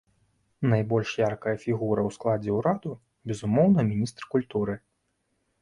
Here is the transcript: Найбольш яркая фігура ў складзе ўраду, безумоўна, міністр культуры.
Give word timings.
Найбольш 0.71 1.11
яркая 1.23 1.53
фігура 1.65 2.01
ў 2.05 2.09
складзе 2.17 2.51
ўраду, 2.57 2.91
безумоўна, 3.33 3.79
міністр 3.91 4.21
культуры. 4.33 4.73